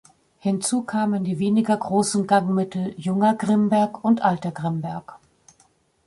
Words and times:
Hinzu 0.39 0.81
kamen 0.83 1.23
die 1.25 1.37
weniger 1.37 1.77
großen 1.77 2.25
Gangmittel 2.25 2.95
"Junger 2.97 3.35
Grimberg" 3.35 4.03
und 4.03 4.23
"Alter 4.23 4.49
Grimberg". 4.51 5.19